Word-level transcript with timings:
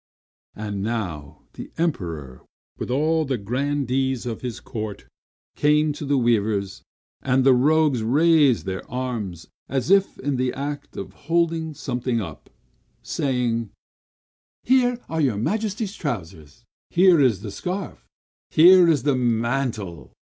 And 0.55 0.81
now 0.81 1.43
the 1.53 1.69
Emperor, 1.77 2.41
with 2.79 2.89
all 2.89 3.23
the 3.23 3.37
grandees 3.37 4.25
of 4.25 4.41
his 4.41 4.59
court, 4.59 5.05
came 5.55 5.93
to 5.93 6.05
the 6.05 6.17
weavers; 6.17 6.81
and 7.21 7.43
the 7.43 7.53
rogues 7.53 8.01
raised 8.01 8.65
their 8.65 8.81
arms, 8.89 9.45
as 9.69 9.91
if 9.91 10.17
in 10.17 10.37
the 10.37 10.53
act 10.53 10.97
of 10.97 11.13
holding 11.13 11.75
something 11.75 12.19
up, 12.19 12.49
saying, 13.03 13.69
"Here 14.63 14.97
are 15.07 15.21
your 15.21 15.37
Majesty's 15.37 15.93
trousers! 15.93 16.63
Here 16.89 17.19
is 17.21 17.41
the 17.41 17.51
scarf! 17.51 18.07
Here 18.49 18.89
is 18.89 19.03
the 19.03 19.15
mantle! 19.15 20.13